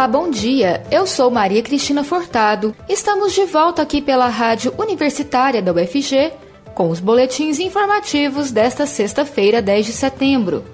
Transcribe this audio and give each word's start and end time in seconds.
Olá, 0.00 0.08
bom 0.08 0.30
dia. 0.30 0.82
Eu 0.90 1.06
sou 1.06 1.30
Maria 1.30 1.62
Cristina 1.62 2.02
Furtado. 2.02 2.74
Estamos 2.88 3.34
de 3.34 3.44
volta 3.44 3.82
aqui 3.82 4.00
pela 4.00 4.28
Rádio 4.28 4.72
Universitária 4.78 5.60
da 5.60 5.74
UFG 5.74 6.32
com 6.74 6.88
os 6.88 6.98
boletins 6.98 7.58
informativos 7.58 8.50
desta 8.50 8.86
sexta-feira, 8.86 9.60
10 9.60 9.84
de 9.84 9.92
setembro. 9.92 10.64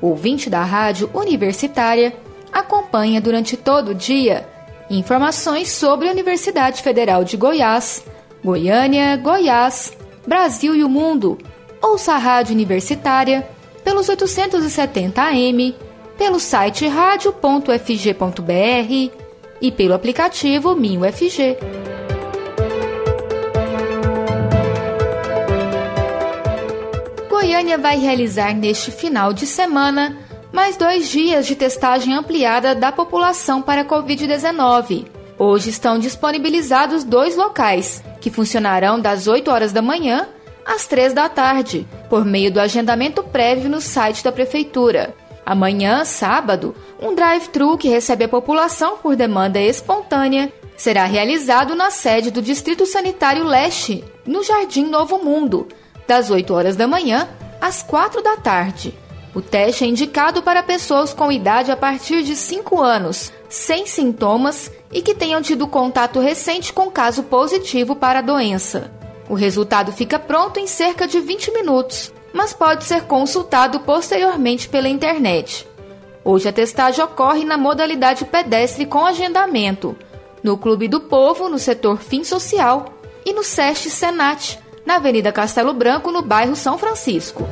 O 0.00 0.08
ouvinte 0.08 0.50
da 0.50 0.64
Rádio 0.64 1.08
Universitária 1.14 2.12
acompanha 2.52 3.20
durante 3.20 3.56
todo 3.56 3.92
o 3.92 3.94
dia 3.94 4.48
informações 4.90 5.70
sobre 5.70 6.08
a 6.08 6.10
Universidade 6.10 6.82
Federal 6.82 7.22
de 7.22 7.36
Goiás, 7.36 8.04
Goiânia, 8.44 9.16
Goiás, 9.16 9.92
Brasil 10.26 10.74
e 10.74 10.82
o 10.82 10.88
mundo. 10.88 11.38
Ouça 11.80 12.14
a 12.14 12.18
Rádio 12.18 12.52
Universitária 12.52 13.48
pelos 13.84 14.08
870 14.08 15.22
AM 15.22 15.72
pelo 16.22 16.38
site 16.38 16.86
radio.fg.br 16.86 17.72
e 19.60 19.72
pelo 19.72 19.92
aplicativo 19.92 20.76
MinUFG. 20.76 21.56
Goiânia 27.28 27.76
vai 27.76 27.98
realizar 27.98 28.54
neste 28.54 28.92
final 28.92 29.32
de 29.32 29.48
semana 29.48 30.16
mais 30.52 30.76
dois 30.76 31.08
dias 31.08 31.44
de 31.44 31.56
testagem 31.56 32.14
ampliada 32.14 32.72
da 32.72 32.92
população 32.92 33.60
para 33.60 33.80
a 33.80 33.84
Covid-19. 33.84 35.06
Hoje 35.36 35.70
estão 35.70 35.98
disponibilizados 35.98 37.02
dois 37.02 37.34
locais, 37.34 38.00
que 38.20 38.30
funcionarão 38.30 39.00
das 39.00 39.26
8 39.26 39.50
horas 39.50 39.72
da 39.72 39.82
manhã 39.82 40.28
às 40.64 40.86
3 40.86 41.14
da 41.14 41.28
tarde, 41.28 41.84
por 42.08 42.24
meio 42.24 42.52
do 42.52 42.60
agendamento 42.60 43.24
prévio 43.24 43.68
no 43.68 43.80
site 43.80 44.22
da 44.22 44.30
Prefeitura. 44.30 45.20
Amanhã, 45.44 46.04
sábado, 46.04 46.74
um 47.00 47.14
drive-thru 47.14 47.76
que 47.76 47.88
recebe 47.88 48.24
a 48.24 48.28
população 48.28 48.98
por 48.98 49.16
demanda 49.16 49.60
espontânea 49.60 50.52
será 50.76 51.04
realizado 51.04 51.74
na 51.74 51.90
sede 51.90 52.30
do 52.30 52.40
Distrito 52.40 52.86
Sanitário 52.86 53.44
Leste, 53.44 54.04
no 54.24 54.42
Jardim 54.42 54.86
Novo 54.86 55.18
Mundo, 55.18 55.68
das 56.06 56.30
8 56.30 56.54
horas 56.54 56.76
da 56.76 56.86
manhã 56.86 57.28
às 57.60 57.82
4 57.82 58.22
da 58.22 58.36
tarde. 58.36 58.94
O 59.34 59.40
teste 59.40 59.84
é 59.84 59.86
indicado 59.86 60.42
para 60.42 60.62
pessoas 60.62 61.12
com 61.12 61.32
idade 61.32 61.72
a 61.72 61.76
partir 61.76 62.22
de 62.22 62.36
5 62.36 62.80
anos, 62.80 63.32
sem 63.48 63.86
sintomas 63.86 64.70
e 64.92 65.00
que 65.00 65.14
tenham 65.14 65.40
tido 65.40 65.66
contato 65.66 66.20
recente 66.20 66.72
com 66.72 66.90
caso 66.90 67.22
positivo 67.24 67.96
para 67.96 68.18
a 68.18 68.22
doença. 68.22 68.92
O 69.28 69.34
resultado 69.34 69.90
fica 69.90 70.18
pronto 70.18 70.60
em 70.60 70.66
cerca 70.66 71.06
de 71.06 71.18
20 71.18 71.52
minutos 71.52 72.11
mas 72.32 72.52
pode 72.52 72.84
ser 72.84 73.02
consultado 73.02 73.80
posteriormente 73.80 74.68
pela 74.68 74.88
internet. 74.88 75.66
Hoje 76.24 76.48
a 76.48 76.52
testagem 76.52 77.04
ocorre 77.04 77.44
na 77.44 77.58
modalidade 77.58 78.24
pedestre 78.24 78.86
com 78.86 79.04
agendamento, 79.04 79.96
no 80.42 80.56
Clube 80.56 80.88
do 80.88 81.00
Povo, 81.00 81.48
no 81.48 81.58
setor 81.58 81.98
Fim 81.98 82.24
Social, 82.24 82.86
e 83.24 83.32
no 83.32 83.42
SESC 83.42 83.90
Senat, 83.90 84.58
na 84.84 84.96
Avenida 84.96 85.32
Castelo 85.32 85.72
Branco, 85.72 86.10
no 86.10 86.22
bairro 86.22 86.56
São 86.56 86.78
Francisco. 86.78 87.48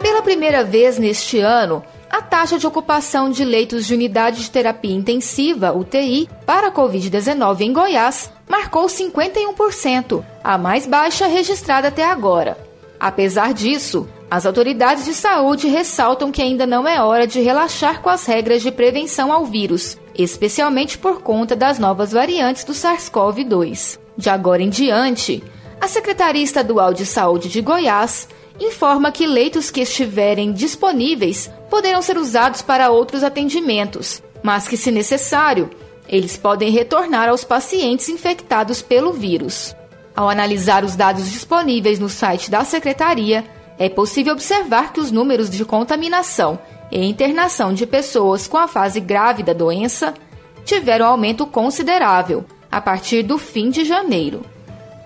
Pela 0.00 0.22
primeira 0.22 0.64
vez 0.64 0.98
neste 0.98 1.38
ano, 1.38 1.82
a 2.10 2.22
taxa 2.22 2.58
de 2.58 2.66
ocupação 2.66 3.30
de 3.30 3.44
leitos 3.44 3.86
de 3.86 3.94
unidade 3.94 4.42
de 4.42 4.50
terapia 4.50 4.94
intensiva, 4.94 5.72
UTI, 5.72 6.28
para 6.46 6.68
a 6.68 6.72
Covid-19 6.72 7.60
em 7.60 7.72
Goiás 7.72 8.30
marcou 8.48 8.86
51%, 8.86 10.24
a 10.48 10.56
mais 10.56 10.86
baixa 10.86 11.26
registrada 11.26 11.88
até 11.88 12.02
agora. 12.02 12.56
Apesar 12.98 13.52
disso, 13.52 14.08
as 14.30 14.46
autoridades 14.46 15.04
de 15.04 15.12
saúde 15.12 15.68
ressaltam 15.68 16.32
que 16.32 16.40
ainda 16.40 16.66
não 16.66 16.88
é 16.88 17.02
hora 17.02 17.26
de 17.26 17.38
relaxar 17.38 18.00
com 18.00 18.08
as 18.08 18.24
regras 18.24 18.62
de 18.62 18.72
prevenção 18.72 19.30
ao 19.30 19.44
vírus, 19.44 19.98
especialmente 20.14 20.96
por 20.96 21.20
conta 21.20 21.54
das 21.54 21.78
novas 21.78 22.12
variantes 22.12 22.64
do 22.64 22.72
SARS-CoV-2. 22.72 23.98
De 24.16 24.30
agora 24.30 24.62
em 24.62 24.70
diante, 24.70 25.44
a 25.78 25.86
Secretaria 25.86 26.42
Estadual 26.42 26.94
de 26.94 27.04
Saúde 27.04 27.50
de 27.50 27.60
Goiás 27.60 28.26
informa 28.58 29.12
que 29.12 29.26
leitos 29.26 29.70
que 29.70 29.82
estiverem 29.82 30.50
disponíveis 30.50 31.50
poderão 31.68 32.00
ser 32.00 32.16
usados 32.16 32.62
para 32.62 32.90
outros 32.90 33.22
atendimentos, 33.22 34.22
mas 34.42 34.66
que, 34.66 34.78
se 34.78 34.90
necessário, 34.90 35.68
eles 36.08 36.38
podem 36.38 36.70
retornar 36.70 37.28
aos 37.28 37.44
pacientes 37.44 38.08
infectados 38.08 38.80
pelo 38.80 39.12
vírus. 39.12 39.76
Ao 40.18 40.28
analisar 40.28 40.82
os 40.82 40.96
dados 40.96 41.30
disponíveis 41.30 42.00
no 42.00 42.08
site 42.08 42.50
da 42.50 42.64
Secretaria, 42.64 43.44
é 43.78 43.88
possível 43.88 44.32
observar 44.32 44.92
que 44.92 44.98
os 44.98 45.12
números 45.12 45.48
de 45.48 45.64
contaminação 45.64 46.58
e 46.90 47.04
internação 47.04 47.72
de 47.72 47.86
pessoas 47.86 48.48
com 48.48 48.56
a 48.56 48.66
fase 48.66 48.98
grave 48.98 49.44
da 49.44 49.52
doença 49.52 50.12
tiveram 50.64 51.06
aumento 51.06 51.46
considerável 51.46 52.44
a 52.68 52.80
partir 52.80 53.22
do 53.22 53.38
fim 53.38 53.70
de 53.70 53.84
janeiro. 53.84 54.44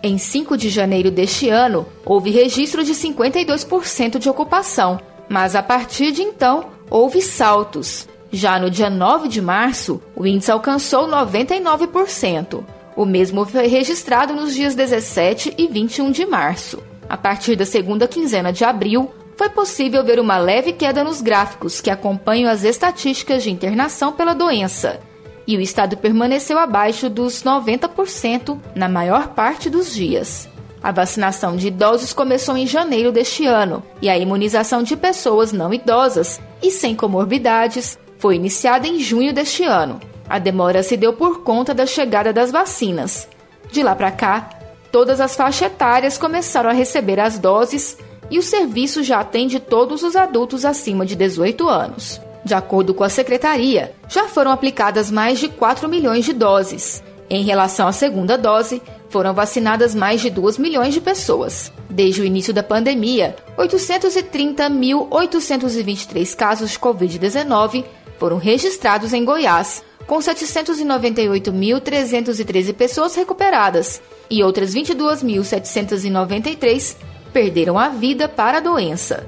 Em 0.03 0.17
5 0.17 0.57
de 0.57 0.71
janeiro 0.71 1.11
deste 1.11 1.51
ano, 1.51 1.87
houve 2.07 2.31
registro 2.31 2.83
de 2.83 2.95
52% 2.95 4.19
de 4.19 4.31
ocupação, 4.31 4.99
mas 5.29 5.55
a 5.55 5.63
partir 5.63 6.11
de 6.13 6.23
então 6.23 6.71
houve 6.89 7.21
saltos. 7.21 8.09
Já 8.33 8.59
no 8.59 8.71
dia 8.71 8.89
9 8.89 9.29
de 9.29 9.43
março, 9.43 10.01
o 10.17 10.27
índice 10.27 10.51
alcançou 10.51 11.07
99%. 11.07 12.65
O 12.95 13.07
mesmo 13.07 13.45
foi 13.47 13.67
registrado 13.67 14.35
nos 14.35 14.55
dias 14.55 14.75
17 14.75 15.55
e 15.57 15.67
21 15.67 16.11
de 16.11 16.27
março. 16.27 16.83
A 17.09 17.17
partir 17.17 17.57
da 17.57 17.65
segunda 17.65 18.07
quinzena 18.07 18.53
de 18.53 18.65
abril, 18.65 19.11
foi 19.37 19.49
possível 19.49 20.05
ver 20.05 20.21
uma 20.21 20.37
leve 20.37 20.73
queda 20.73 21.03
nos 21.03 21.21
gráficos 21.21 21.81
que 21.81 21.91
acompanham 21.91 22.51
as 22.51 22.65
estatísticas 22.65 23.43
de 23.43 23.51
internação 23.51 24.13
pela 24.13 24.35
doença. 24.35 25.01
E 25.47 25.57
o 25.57 25.61
estado 25.61 25.97
permaneceu 25.97 26.59
abaixo 26.59 27.09
dos 27.09 27.43
90% 27.43 28.59
na 28.75 28.89
maior 28.89 29.29
parte 29.29 29.69
dos 29.69 29.93
dias. 29.93 30.49
A 30.83 30.93
vacinação 30.93 31.57
de 31.57 31.69
idosos 31.69 32.13
começou 32.13 32.57
em 32.57 32.67
janeiro 32.67 33.11
deste 33.11 33.47
ano 33.47 33.83
e 34.01 34.09
a 34.09 34.19
imunização 34.19 34.83
de 34.83 34.97
pessoas 34.97 35.53
não 35.53 35.73
idosas 35.73 36.41
e 36.63 36.71
sem 36.71 36.95
comorbidades 36.95 37.99
foi 38.19 38.37
iniciada 38.37 38.87
em 38.87 38.99
junho 39.01 39.33
deste 39.33 39.65
ano. 39.65 39.99
A 40.33 40.39
demora 40.39 40.83
se 40.83 40.97
deu 40.97 41.13
por 41.13 41.43
conta 41.43 41.75
da 41.75 41.85
chegada 41.85 42.33
das 42.33 42.51
vacinas. 42.51 43.29
De 43.71 43.83
lá 43.83 43.95
para 43.95 44.11
cá, 44.11 44.49
todas 44.91 45.21
as 45.21 45.37
faixas 45.37 45.71
etárias 45.71 46.17
começaram 46.17 46.71
a 46.71 46.73
receber 46.73 47.21
as 47.21 47.39
doses 47.39 47.99
e 48.31 48.39
o 48.39 48.43
serviço 48.43 49.03
já 49.03 49.21
atende 49.21 49.61
todos 49.61 50.03
os 50.03 50.17
adultos 50.17 50.65
acima 50.65 51.05
de 51.05 51.15
18 51.15 51.69
anos. 51.69 52.19
De 52.43 52.55
acordo 52.55 52.95
com 52.95 53.05
a 53.05 53.11
secretaria, 53.11 53.95
já 54.09 54.27
foram 54.27 54.51
aplicadas 54.51 55.11
mais 55.11 55.39
de 55.39 55.51
4 55.51 55.87
milhões 55.87 56.25
de 56.25 56.33
doses. 56.33 57.05
Em 57.29 57.45
relação 57.45 57.87
à 57.87 57.93
segunda 57.93 58.39
dose, 58.39 58.81
foram 59.11 59.35
vacinadas 59.35 59.95
mais 59.95 60.23
de 60.23 60.31
2 60.31 60.57
milhões 60.57 60.95
de 60.95 61.01
pessoas. 61.03 61.71
Desde 61.91 62.23
o 62.23 62.25
início 62.25 62.55
da 62.55 62.63
pandemia, 62.63 63.37
830.823 63.59 66.35
casos 66.35 66.71
de 66.71 66.79
Covid-19 66.79 67.85
foram 68.19 68.39
registrados 68.39 69.13
em 69.13 69.27
Goiás, 69.27 69.83
com 70.07 70.19
798.313 70.19 72.75
pessoas 72.75 73.15
recuperadas 73.15 74.03
e 74.29 74.43
outras 74.43 74.75
22.793 74.75 76.97
perderam 77.33 77.79
a 77.79 77.89
vida 77.89 78.29
para 78.29 78.59
a 78.59 78.61
doença. 78.61 79.25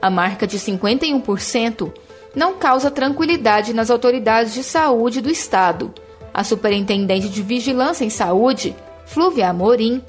A 0.00 0.10
marca 0.10 0.46
de 0.46 0.58
51% 0.58 1.92
não 2.34 2.54
causa 2.54 2.90
tranquilidade 2.90 3.72
nas 3.72 3.90
autoridades 3.90 4.52
de 4.52 4.62
saúde 4.62 5.22
do 5.22 5.30
estado. 5.30 5.94
A 6.34 6.44
superintendente 6.44 7.30
de 7.30 7.42
Vigilância 7.42 8.04
em 8.04 8.10
Saúde, 8.10 8.76
Flúvia 9.06 9.48
Amorim, 9.48 10.02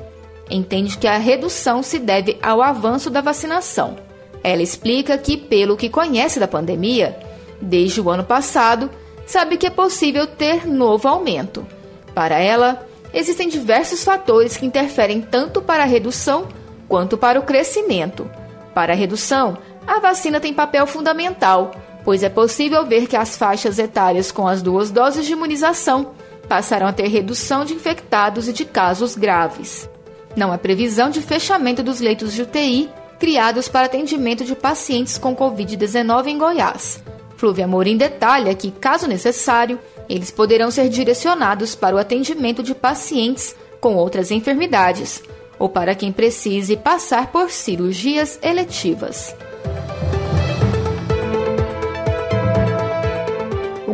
entende 0.49 0.97
que 0.97 1.07
a 1.07 1.17
redução 1.17 1.81
se 1.81 1.99
deve 1.99 2.37
ao 2.41 2.61
avanço 2.61 3.09
da 3.09 3.21
vacinação. 3.21 3.95
Ela 4.43 4.61
explica 4.61 5.17
que, 5.17 5.37
pelo 5.37 5.77
que 5.77 5.89
conhece 5.89 6.39
da 6.39 6.47
pandemia, 6.47 7.17
desde 7.61 8.01
o 8.01 8.09
ano 8.09 8.23
passado, 8.23 8.89
sabe 9.27 9.57
que 9.57 9.67
é 9.67 9.69
possível 9.69 10.25
ter 10.25 10.65
novo 10.65 11.07
aumento. 11.07 11.67
Para 12.15 12.39
ela, 12.39 12.87
existem 13.13 13.49
diversos 13.49 14.03
fatores 14.03 14.57
que 14.57 14.65
interferem 14.65 15.21
tanto 15.21 15.61
para 15.61 15.83
a 15.83 15.85
redução 15.85 16.47
quanto 16.87 17.17
para 17.17 17.39
o 17.39 17.43
crescimento. 17.43 18.27
Para 18.73 18.93
a 18.93 18.95
redução, 18.95 19.57
a 19.85 19.99
vacina 19.99 20.39
tem 20.39 20.53
papel 20.53 20.87
fundamental, 20.87 21.71
pois 22.03 22.23
é 22.23 22.29
possível 22.29 22.85
ver 22.85 23.05
que 23.05 23.17
as 23.17 23.37
faixas 23.37 23.77
etárias 23.77 24.31
com 24.31 24.47
as 24.47 24.61
duas 24.61 24.89
doses 24.89 25.25
de 25.25 25.33
imunização 25.33 26.13
passaram 26.47 26.87
a 26.87 26.93
ter 26.93 27.07
redução 27.07 27.65
de 27.65 27.73
infectados 27.73 28.47
e 28.47 28.53
de 28.53 28.63
casos 28.63 29.15
graves. 29.15 29.89
Não 30.35 30.53
há 30.53 30.57
previsão 30.57 31.09
de 31.09 31.21
fechamento 31.21 31.83
dos 31.83 31.99
leitos 31.99 32.33
de 32.33 32.43
UTI 32.43 32.89
criados 33.19 33.67
para 33.67 33.87
atendimento 33.87 34.45
de 34.45 34.55
pacientes 34.55 35.17
com 35.17 35.35
Covid-19 35.35 36.27
em 36.27 36.37
Goiás. 36.37 37.03
Flúvia 37.37 37.65
Amorim 37.65 37.95
detalha 37.95 38.53
que, 38.53 38.71
caso 38.71 39.07
necessário, 39.07 39.79
eles 40.09 40.31
poderão 40.31 40.69
ser 40.69 40.89
direcionados 40.89 41.75
para 41.75 41.95
o 41.95 41.99
atendimento 41.99 42.61
de 42.61 42.75
pacientes 42.75 43.55
com 43.79 43.95
outras 43.95 44.31
enfermidades 44.31 45.23
ou 45.57 45.69
para 45.69 45.95
quem 45.95 46.11
precise 46.11 46.75
passar 46.75 47.31
por 47.31 47.49
cirurgias 47.49 48.37
eletivas. 48.43 49.33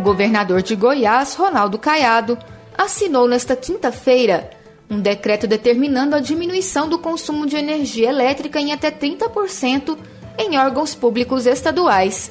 governador 0.04 0.62
de 0.62 0.76
Goiás, 0.76 1.34
Ronaldo 1.34 1.80
Caiado, 1.80 2.38
assinou 2.78 3.28
nesta 3.28 3.56
quinta-feira 3.56 4.50
um 4.90 5.00
decreto 5.00 5.48
determinando 5.48 6.16
a 6.16 6.20
diminuição 6.20 6.88
do 6.88 7.00
consumo 7.00 7.48
de 7.48 7.56
energia 7.56 8.10
elétrica 8.10 8.60
em 8.60 8.74
até 8.74 8.92
30% 8.92 9.98
em 10.38 10.58
órgãos 10.58 10.94
públicos 10.94 11.48
estaduais. 11.48 12.30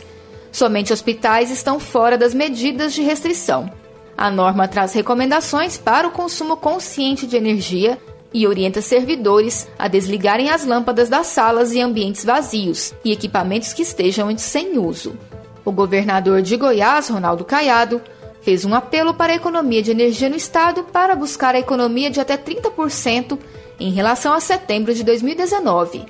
Somente 0.52 0.92
hospitais 0.92 1.50
estão 1.50 1.80
fora 1.80 2.18
das 2.18 2.34
medidas 2.34 2.92
de 2.92 3.00
restrição. 3.00 3.72
A 4.16 4.30
norma 4.30 4.68
traz 4.68 4.92
recomendações 4.92 5.78
para 5.78 6.06
o 6.06 6.10
consumo 6.10 6.58
consciente 6.58 7.26
de 7.26 7.36
energia 7.36 7.98
e 8.34 8.46
orienta 8.46 8.82
servidores 8.82 9.66
a 9.78 9.88
desligarem 9.88 10.50
as 10.50 10.66
lâmpadas 10.66 11.08
das 11.08 11.26
salas 11.28 11.72
e 11.72 11.80
ambientes 11.80 12.24
vazios 12.24 12.94
e 13.02 13.12
equipamentos 13.12 13.72
que 13.72 13.82
estejam 13.82 14.36
sem 14.36 14.78
uso. 14.78 15.18
O 15.64 15.72
governador 15.72 16.42
de 16.42 16.56
Goiás, 16.56 17.08
Ronaldo 17.08 17.44
Caiado, 17.44 18.00
fez 18.42 18.64
um 18.64 18.74
apelo 18.74 19.14
para 19.14 19.32
a 19.32 19.36
economia 19.36 19.82
de 19.82 19.90
energia 19.90 20.28
no 20.28 20.36
estado 20.36 20.84
para 20.84 21.14
buscar 21.14 21.54
a 21.54 21.60
economia 21.60 22.10
de 22.10 22.20
até 22.20 22.36
30% 22.36 23.38
em 23.80 23.90
relação 23.90 24.34
a 24.34 24.40
setembro 24.40 24.92
de 24.92 25.02
2019. 25.02 26.04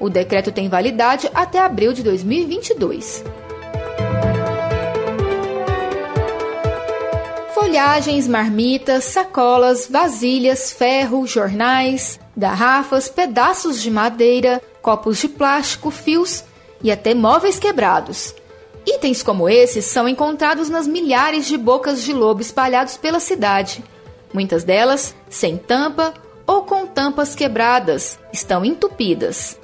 O 0.00 0.10
decreto 0.10 0.50
tem 0.50 0.68
validade 0.68 1.30
até 1.32 1.60
abril 1.60 1.92
de 1.92 2.02
2022. 2.02 3.22
Folhagens, 7.74 8.28
marmitas, 8.28 9.02
sacolas, 9.02 9.88
vasilhas, 9.90 10.72
ferro, 10.72 11.26
jornais, 11.26 12.20
garrafas, 12.36 13.08
pedaços 13.08 13.82
de 13.82 13.90
madeira, 13.90 14.62
copos 14.80 15.18
de 15.18 15.28
plástico, 15.28 15.90
fios 15.90 16.44
e 16.80 16.92
até 16.92 17.14
móveis 17.14 17.58
quebrados. 17.58 18.32
Itens 18.86 19.24
como 19.24 19.48
esses 19.48 19.86
são 19.86 20.08
encontrados 20.08 20.70
nas 20.70 20.86
milhares 20.86 21.46
de 21.46 21.58
bocas 21.58 22.04
de 22.04 22.12
lobo 22.12 22.40
espalhados 22.40 22.96
pela 22.96 23.18
cidade. 23.18 23.82
Muitas 24.32 24.62
delas 24.62 25.12
sem 25.28 25.56
tampa 25.56 26.14
ou 26.46 26.62
com 26.62 26.86
tampas 26.86 27.34
quebradas, 27.34 28.20
estão 28.32 28.64
entupidas. 28.64 29.58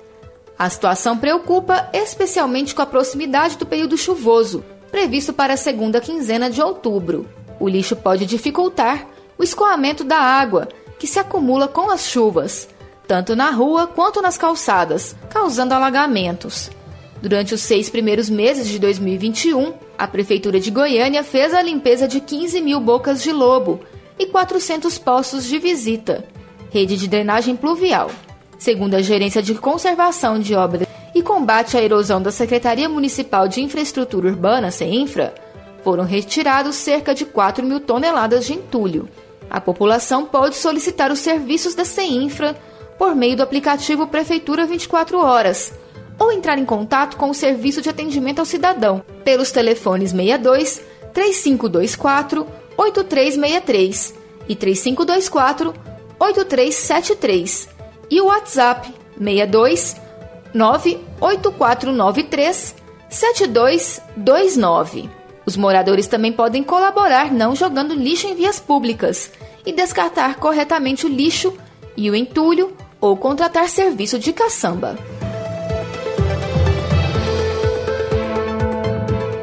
A 0.59 0.69
situação 0.69 1.17
preocupa 1.17 1.89
especialmente 1.93 2.75
com 2.75 2.83
a 2.83 2.87
proximidade 2.87 3.57
do 3.57 3.65
período 3.65 3.97
chuvoso, 3.97 4.65
previsto 4.91 5.33
para 5.33 5.55
a 5.55 5.57
segunda 5.57 6.01
quinzena 6.01 6.51
de 6.51 6.61
outubro. 6.61 7.39
O 7.61 7.69
lixo 7.69 7.95
pode 7.95 8.25
dificultar 8.25 9.07
o 9.39 9.45
escoamento 9.45 10.03
da 10.03 10.19
água, 10.19 10.69
que 10.99 11.07
se 11.07 11.19
acumula 11.19 11.69
com 11.69 11.91
as 11.91 12.07
chuvas, 12.07 12.69
tanto 13.07 13.37
na 13.37 13.51
rua 13.51 13.87
quanto 13.87 14.23
nas 14.23 14.39
calçadas, 14.39 15.15
causando 15.29 15.75
alagamentos. 15.75 16.71
Durante 17.21 17.53
os 17.53 17.61
seis 17.61 17.91
primeiros 17.91 18.31
meses 18.31 18.67
de 18.67 18.79
2021, 18.79 19.75
a 19.99 20.09
Prefeitura 20.09 20.59
de 20.59 20.71
Goiânia 20.71 21.23
fez 21.23 21.53
a 21.53 21.61
limpeza 21.61 22.09
de 22.09 22.21
15 22.21 22.63
mil 22.63 22.81
bocas 22.81 23.23
de 23.23 23.31
lobo 23.31 23.81
e 24.19 24.27
400 24.27 24.97
poços 24.97 25.45
de 25.45 25.59
visita, 25.59 26.25
rede 26.71 26.97
de 26.97 27.07
drenagem 27.07 27.57
pluvial. 27.57 28.11
Segundo 28.59 28.95
a 28.95 29.03
Gerência 29.03 29.43
de 29.43 29.55
Conservação 29.55 30.39
de 30.39 30.55
Obras 30.55 30.87
e 31.15 31.23
Combate 31.23 31.77
à 31.77 31.83
Erosão 31.83 32.23
da 32.23 32.31
Secretaria 32.31 32.89
Municipal 32.89 33.49
de 33.49 33.63
Infraestrutura 33.63 34.29
Urbana, 34.29 34.71
CEINFRA, 34.71 35.35
foram 35.83 36.05
retirados 36.05 36.77
cerca 36.77 37.15
de 37.15 37.25
4 37.25 37.65
mil 37.65 37.81
toneladas 37.81 38.47
de 38.47 38.55
entulho. 38.55 39.09
A 39.49 39.61
população 39.61 40.25
pode 40.25 40.57
solicitar 40.57 41.11
os 41.11 41.19
serviços 41.19 41.75
da 41.75 41.85
CEINFRA 41.85 42.57
por 42.99 43.17
meio 43.17 43.37
do 43.37 43.43
aplicativo 43.43 44.07
Prefeitura 44.07 44.67
24 44.67 45.19
Horas 45.19 45.73
ou 46.19 46.31
entrar 46.31 46.59
em 46.59 46.67
contato 46.67 47.17
com 47.17 47.31
o 47.31 47.35
Serviço 47.35 47.81
de 47.81 47.89
Atendimento 47.89 48.41
ao 48.41 48.45
Cidadão 48.45 49.03
pelos 49.25 49.51
telefones 49.51 50.11
62 50.11 50.83
3524 51.15 52.47
8363 52.77 54.15
e 54.49 54.55
3524 54.55 55.75
8373 56.19 57.69
e 58.11 58.21
o 58.21 58.27
WhatsApp 58.27 58.93
62 59.19 59.97
98493 60.53 62.75
7229. 63.09 65.20
Os 65.51 65.57
moradores 65.57 66.07
também 66.07 66.31
podem 66.33 66.63
colaborar 66.63 67.33
não 67.33 67.57
jogando 67.57 67.93
lixo 67.93 68.29
em 68.29 68.37
vias 68.37 68.61
públicas 68.61 69.33
e 69.67 69.73
descartar 69.73 70.37
corretamente 70.37 71.07
o 71.07 71.09
lixo 71.09 71.53
e 71.97 72.09
o 72.09 72.15
entulho 72.15 72.73
ou 73.01 73.17
contratar 73.17 73.69
serviço 73.69 74.17
de 74.17 74.33
caçamba. 74.33 74.97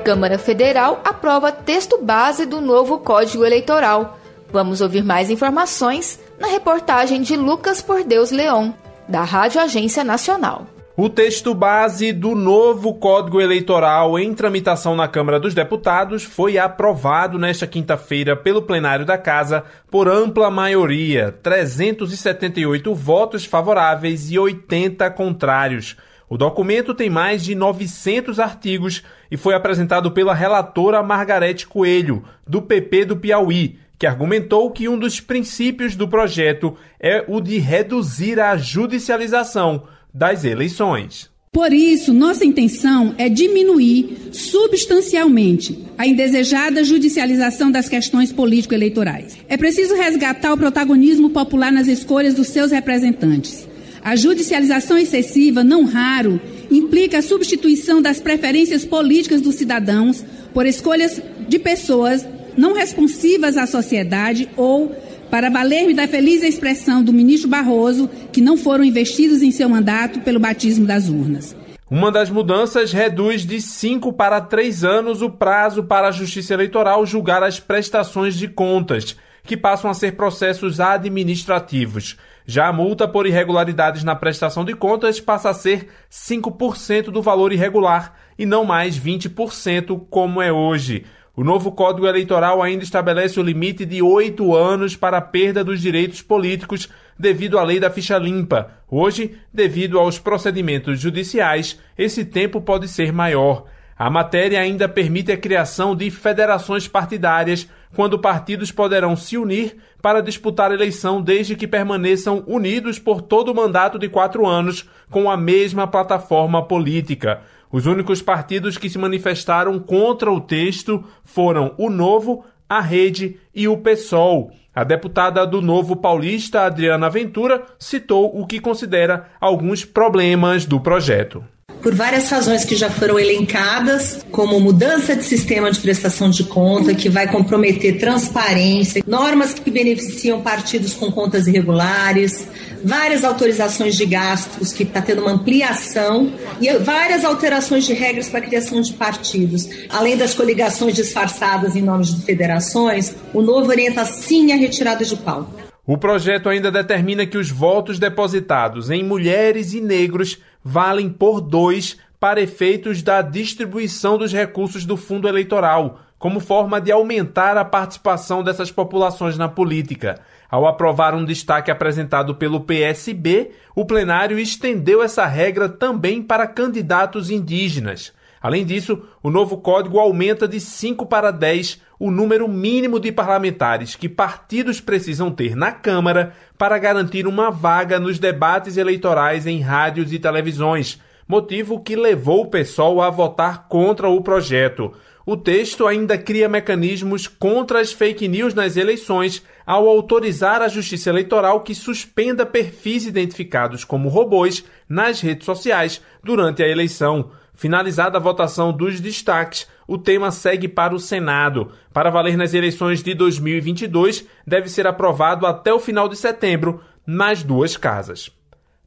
Câmara 0.06 0.40
Federal 0.40 1.02
aprova 1.04 1.52
texto 1.52 1.98
base 2.02 2.46
do 2.46 2.62
novo 2.62 3.00
Código 3.00 3.44
Eleitoral. 3.44 4.18
Vamos 4.50 4.80
ouvir 4.80 5.04
mais 5.04 5.30
informações 5.30 6.22
na 6.40 6.48
reportagem 6.48 7.22
de 7.22 7.36
Lucas 7.36 7.82
Por 7.82 8.06
Deus 8.06 8.32
Leão, 8.32 8.74
da 9.10 9.26
Rádio 9.26 9.60
Agência 9.60 10.06
Nacional. 10.06 10.68
O 11.00 11.10
texto 11.10 11.54
base 11.54 12.12
do 12.12 12.34
novo 12.34 12.96
Código 12.96 13.40
Eleitoral 13.40 14.18
em 14.18 14.34
tramitação 14.34 14.96
na 14.96 15.08
Câmara 15.08 15.40
dos 15.40 15.54
Deputados 15.54 16.24
foi 16.24 16.58
aprovado 16.58 17.38
nesta 17.38 17.68
quinta-feira 17.68 18.36
pelo 18.36 18.64
plenário 18.64 19.06
da 19.06 19.16
Casa 19.16 19.64
por 19.92 20.10
ampla 20.10 20.50
maioria, 20.50 21.32
378 21.44 22.96
votos 22.96 23.46
favoráveis 23.46 24.32
e 24.32 24.40
80 24.40 25.08
contrários. 25.12 25.96
O 26.28 26.36
documento 26.36 26.96
tem 26.96 27.12
mais 27.12 27.44
de 27.44 27.54
900 27.54 28.40
artigos 28.40 29.04
e 29.30 29.38
foi 29.38 29.54
apresentado 29.54 30.10
pela 30.10 30.34
relatora 30.34 31.04
Margarete 31.04 31.68
Coelho, 31.68 32.24
do 32.48 32.60
PP 32.60 33.06
do 33.06 33.18
Piauí, 33.18 33.78
que 34.00 34.08
argumentou 34.08 34.72
que 34.72 34.90
um 34.90 34.98
dos 34.98 35.22
princípios 35.22 35.96
do 35.96 36.08
projeto 36.08 36.76
é 37.00 37.24
o 37.28 37.40
de 37.40 37.60
reduzir 37.60 38.40
a 38.40 38.58
judicialização 38.58 39.84
das 40.18 40.44
eleições. 40.44 41.30
Por 41.52 41.72
isso, 41.72 42.14
nossa 42.14 42.44
intenção 42.44 43.16
é 43.18 43.30
diminuir 43.30 44.18
substancialmente 44.32 45.86
a 45.98 46.06
indesejada 46.06 46.84
judicialização 46.84 47.72
das 47.72 47.88
questões 47.88 48.32
político-eleitorais. 48.32 49.38
É 49.48 49.56
preciso 49.56 49.96
resgatar 49.96 50.54
o 50.54 50.58
protagonismo 50.58 51.30
popular 51.30 51.72
nas 51.72 51.88
escolhas 51.88 52.34
dos 52.34 52.48
seus 52.48 52.72
representantes 52.72 53.68
a 54.08 54.16
judicialização 54.16 54.98
excessiva, 54.98 55.66
não 55.66 55.84
raro, 55.84 56.40
implica 56.72 57.18
a 57.18 57.22
substituição 57.22 58.02
das 58.02 58.22
preferências 58.22 58.86
políticas 58.86 59.42
dos 59.42 59.56
cidadãos 59.56 60.24
por 60.54 60.66
escolhas 60.66 61.22
de 61.50 61.60
pessoas 61.60 62.26
não 62.56 62.74
responsivas 62.74 63.58
à 63.58 63.68
sociedade 63.68 64.48
ou, 64.56 64.96
para 65.30 65.50
valer-me 65.50 65.94
da 65.94 66.08
feliz 66.08 66.44
expressão 66.44 67.04
do 67.04 67.14
ministro 67.14 67.50
Barroso, 67.50 68.10
que 68.32 68.42
não 68.42 68.58
foram 68.58 68.84
investidos 68.84 69.42
em 69.42 69.52
seu 69.52 69.70
mandato 69.70 70.22
pelo 70.22 70.40
batismo 70.40 70.86
das 70.86 71.10
urnas. 71.10 71.56
Uma 71.90 72.12
das 72.12 72.30
mudanças 72.30 72.92
reduz 72.92 73.46
de 73.46 73.62
cinco 73.62 74.12
para 74.12 74.42
três 74.42 74.84
anos 74.84 75.22
o 75.22 75.30
prazo 75.30 75.84
para 75.84 76.10
a 76.10 76.12
Justiça 76.12 76.54
Eleitoral 76.54 77.06
julgar 77.06 77.44
as 77.44 77.62
prestações 77.62 78.36
de 78.36 78.48
contas, 78.48 79.16
que 79.44 79.56
passam 79.56 79.90
a 79.90 79.94
ser 79.94 80.18
processos 80.18 80.82
administrativos. 80.82 82.18
Já 82.46 82.68
a 82.68 82.74
multa 82.74 83.08
por 83.08 83.26
irregularidades 83.26 84.04
na 84.04 84.16
prestação 84.16 84.66
de 84.66 84.74
contas 84.74 85.20
passa 85.20 85.50
a 85.50 85.54
ser 85.54 85.88
5% 86.12 87.06
do 87.06 87.22
valor 87.22 87.54
irregular 87.54 88.14
e 88.38 88.46
não 88.46 88.66
mais 88.66 89.00
20% 89.00 90.08
como 90.10 90.42
é 90.42 90.52
hoje. 90.52 91.06
O 91.38 91.44
novo 91.44 91.72
Código 91.72 92.08
Eleitoral 92.08 92.64
ainda 92.64 92.84
estabelece 92.84 93.40
o 93.40 93.44
limite 93.44 93.86
de 93.86 94.02
oito 94.02 94.56
anos 94.56 94.96
para 94.96 95.20
a 95.20 95.22
perda 95.22 95.64
dos 95.64 95.80
direitos 95.80 96.20
políticos 96.20 96.90
devido 97.16 97.60
à 97.60 97.64
lei 97.64 97.80
da 97.80 97.92
ficha 97.92 98.18
limpa. 98.18 98.72
Hoje, 98.90 99.38
devido 99.54 100.00
aos 100.00 100.18
procedimentos 100.18 101.00
judiciais, 101.00 101.80
esse 101.96 102.26
tempo 102.26 102.60
pode 102.60 102.88
ser 102.88 103.14
maior. 103.14 103.66
A 103.96 104.10
matéria 104.10 104.60
ainda 104.60 104.90
permite 104.90 105.32
a 105.32 105.38
criação 105.38 105.96
de 105.96 106.10
federações 106.10 106.88
partidárias, 106.88 107.70
quando 107.96 108.18
partidos 108.18 108.72
poderão 108.72 109.16
se 109.16 109.38
unir 109.38 109.78
para 110.02 110.22
disputar 110.22 110.72
eleição 110.72 111.22
desde 111.22 111.56
que 111.56 111.68
permaneçam 111.68 112.44
unidos 112.48 112.98
por 112.98 113.22
todo 113.22 113.52
o 113.52 113.56
mandato 113.56 114.00
de 114.00 114.10
quatro 114.10 114.46
anos 114.46 114.90
com 115.10 115.30
a 115.30 115.38
mesma 115.38 115.86
plataforma 115.86 116.66
política. 116.68 117.42
Os 117.78 117.86
únicos 117.86 118.24
partidos 118.24 118.76
que 118.76 118.90
se 118.90 118.98
manifestaram 118.98 119.78
contra 119.78 120.32
o 120.32 120.42
texto 120.42 121.04
foram 121.24 121.76
o 121.78 121.92
Novo, 121.92 122.44
a 122.68 122.82
Rede 122.82 123.40
e 123.54 123.68
o 123.68 123.78
PSOL. 123.78 124.52
A 124.74 124.84
deputada 124.84 125.46
do 125.46 125.62
Novo 125.62 125.96
Paulista, 125.96 126.62
Adriana 126.62 127.08
Ventura, 127.08 127.64
citou 127.78 128.36
o 128.36 128.48
que 128.48 128.60
considera 128.60 129.28
alguns 129.40 129.86
problemas 129.86 130.66
do 130.66 130.80
projeto. 130.80 131.46
Por 131.88 131.96
várias 131.96 132.30
razões 132.30 132.66
que 132.66 132.76
já 132.76 132.90
foram 132.90 133.18
elencadas, 133.18 134.20
como 134.30 134.60
mudança 134.60 135.16
de 135.16 135.24
sistema 135.24 135.72
de 135.72 135.80
prestação 135.80 136.30
de 136.30 136.44
conta, 136.44 136.94
que 136.94 137.08
vai 137.08 137.32
comprometer 137.32 137.98
transparência, 137.98 139.02
normas 139.08 139.54
que 139.54 139.72
beneficiam 139.72 140.42
partidos 140.42 140.94
com 140.94 141.10
contas 141.10 141.48
irregulares, 141.48 142.46
várias 142.84 143.24
autorizações 143.24 143.96
de 143.96 144.06
gastos, 144.06 144.74
que 144.74 144.84
está 144.84 145.02
tendo 145.02 145.22
uma 145.22 145.32
ampliação, 145.32 146.30
e 146.60 146.70
várias 146.80 147.24
alterações 147.24 147.86
de 147.86 147.94
regras 147.94 148.28
para 148.28 148.40
a 148.40 148.46
criação 148.46 148.82
de 148.82 148.92
partidos. 148.92 149.70
Além 149.90 150.18
das 150.18 150.34
coligações 150.34 150.94
disfarçadas 150.94 151.78
em 151.78 151.82
nome 151.82 152.04
de 152.04 152.22
federações, 152.26 153.16
o 153.34 153.42
novo 153.42 153.70
orienta 153.70 154.04
sim 154.04 154.52
a 154.52 154.58
retirada 154.58 155.06
de 155.06 155.16
pauta. 155.16 155.68
O 155.88 155.98
projeto 155.98 156.50
ainda 156.50 156.70
determina 156.70 157.26
que 157.26 157.38
os 157.38 157.50
votos 157.50 157.98
depositados 157.98 158.92
em 158.92 159.06
mulheres 159.06 159.74
e 159.74 159.80
negros 159.80 160.38
valem 160.68 161.08
por 161.08 161.40
dois 161.40 161.98
para 162.20 162.42
efeitos 162.42 163.02
da 163.02 163.22
distribuição 163.22 164.18
dos 164.18 164.34
recursos 164.34 164.86
do 164.86 164.98
fundo 164.98 165.26
eleitoral, 165.26 166.00
como 166.20 166.42
forma 166.42 166.82
de 166.82 166.92
aumentar 166.92 167.56
a 167.56 167.64
participação 167.64 168.44
dessas 168.44 168.70
populações 168.70 169.38
na 169.38 169.48
política. 169.48 170.20
Ao 170.52 170.68
aprovar 170.68 171.16
um 171.16 171.24
destaque 171.24 171.72
apresentado 171.72 172.36
pelo 172.36 172.60
PSB, 172.60 173.52
o 173.74 173.86
plenário 173.86 174.38
estendeu 174.38 175.02
essa 175.02 175.26
regra 175.26 175.70
também 175.70 176.22
para 176.22 176.46
candidatos 176.48 177.30
indígenas. 177.30 178.12
Além 178.48 178.64
disso, 178.64 179.02
o 179.22 179.30
novo 179.30 179.58
código 179.58 180.00
aumenta 180.00 180.48
de 180.48 180.62
5 180.62 181.06
para 181.06 181.32
10 181.32 181.82
o 182.00 182.10
número 182.10 182.48
mínimo 182.48 182.98
de 182.98 183.12
parlamentares 183.12 183.94
que 183.94 184.08
partidos 184.08 184.80
precisam 184.80 185.30
ter 185.30 185.54
na 185.54 185.74
Câmara 185.74 186.32
para 186.58 186.78
garantir 186.78 187.28
uma 187.28 187.52
vaga 187.52 188.00
nos 188.00 188.18
debates 188.18 188.78
eleitorais 188.78 189.46
em 189.46 189.60
rádios 189.60 190.14
e 190.14 190.18
televisões, 190.18 190.98
motivo 191.28 191.82
que 191.82 191.98
levou 191.98 192.44
o 192.44 192.50
PSOL 192.50 193.02
a 193.02 193.10
votar 193.10 193.68
contra 193.68 194.08
o 194.08 194.22
projeto. 194.22 194.94
O 195.26 195.36
texto 195.36 195.86
ainda 195.86 196.18
cria 196.18 196.48
mecanismos 196.48 197.28
contra 197.28 197.82
as 197.82 197.92
fake 197.92 198.30
news 198.30 198.54
nas 198.54 198.78
eleições 198.78 199.44
ao 199.66 199.90
autorizar 199.90 200.62
a 200.62 200.70
Justiça 200.70 201.10
Eleitoral 201.10 201.64
que 201.64 201.76
suspenda 201.76 202.46
perfis 202.46 203.06
identificados 203.06 203.84
como 203.84 204.08
robôs 204.08 204.64
nas 204.88 205.20
redes 205.20 205.44
sociais 205.44 206.02
durante 206.24 206.64
a 206.64 206.70
eleição. 206.70 207.30
Finalizada 207.58 208.20
a 208.20 208.22
votação 208.22 208.72
dos 208.72 209.02
destaques, 209.02 209.68
o 209.88 209.98
tema 209.98 210.30
segue 210.30 210.68
para 210.68 210.94
o 210.94 211.00
Senado. 211.00 211.72
Para 211.92 212.12
valer 212.12 212.38
nas 212.38 212.54
eleições 212.54 213.02
de 213.02 213.16
2022, 213.16 214.28
deve 214.46 214.70
ser 214.70 214.86
aprovado 214.86 215.48
até 215.48 215.74
o 215.74 215.80
final 215.80 216.08
de 216.08 216.16
setembro 216.16 216.82
nas 217.06 217.42
duas 217.42 217.76
casas. 217.76 218.30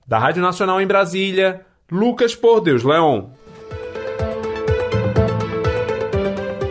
Da 0.07 0.21
Rádio 0.21 0.41
Nacional 0.41 0.81
em 0.81 0.87
Brasília, 0.87 1.67
Lucas 1.91 2.37
Por 2.37 2.61
Deus 2.61 2.85
Leon. 2.85 3.31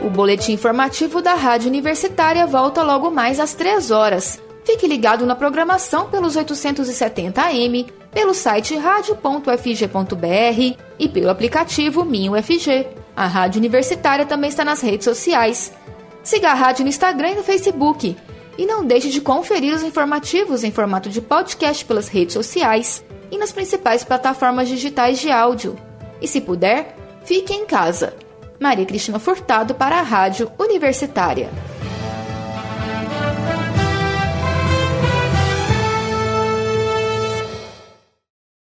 O 0.02 0.10
boletim 0.10 0.54
informativo 0.54 1.22
da 1.22 1.34
Rádio 1.34 1.68
Universitária 1.68 2.48
volta 2.48 2.82
logo 2.82 3.12
mais 3.12 3.42
às 3.42 3.54
3 3.56 3.92
horas. 3.92 4.42
Fique 4.64 4.88
ligado 4.88 5.26
na 5.26 5.36
programação 5.36 6.10
pelos 6.10 6.38
870 6.38 7.42
AM, 7.42 7.88
pelo 8.20 8.34
site 8.34 8.76
radio.fg.br 8.76 10.78
e 11.00 11.08
pelo 11.08 11.30
aplicativo 11.30 12.04
MinUFG. 12.04 12.86
A 13.16 13.26
Rádio 13.26 13.60
Universitária 13.60 14.26
também 14.26 14.50
está 14.50 14.66
nas 14.66 14.82
redes 14.82 15.06
sociais. 15.06 15.72
Siga 16.22 16.52
a 16.52 16.54
rádio 16.54 16.84
no 16.84 16.90
Instagram 16.90 17.30
e 17.30 17.36
no 17.36 17.44
Facebook. 17.44 18.18
E 18.58 18.66
não 18.66 18.84
deixe 18.84 19.08
de 19.08 19.22
conferir 19.22 19.74
os 19.74 19.84
informativos 19.84 20.66
em 20.66 20.72
formato 20.72 21.08
de 21.08 21.22
podcast 21.22 21.86
pelas 21.86 22.10
redes 22.10 22.34
sociais 22.34 23.06
e 23.32 23.38
nas 23.38 23.54
principais 23.54 24.04
plataformas 24.04 24.68
digitais 24.68 25.20
de 25.20 25.32
áudio. 25.32 25.78
E 26.22 26.28
se 26.28 26.42
puder, 26.42 26.98
fique 27.24 27.54
em 27.54 27.66
casa. 27.66 28.14
Maria 28.60 28.86
Cristina 28.86 29.18
Furtado 29.18 29.76
para 29.76 29.98
a 29.98 30.02
Rádio 30.02 30.52
Universitária. 30.60 31.50